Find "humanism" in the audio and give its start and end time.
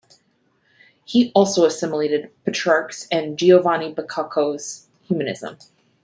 5.03-5.59